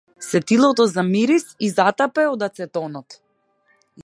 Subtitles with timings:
[0.27, 3.21] Сетилото за мирис ѝ затапе од ацетонот.